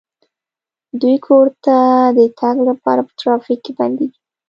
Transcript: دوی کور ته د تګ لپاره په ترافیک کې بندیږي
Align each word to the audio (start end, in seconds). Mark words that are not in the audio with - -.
دوی 1.01 1.15
کور 1.27 1.47
ته 1.65 1.77
د 2.17 2.19
تګ 2.39 2.55
لپاره 2.69 3.01
په 3.07 3.13
ترافیک 3.19 3.59
کې 3.65 3.71
بندیږي 3.79 4.17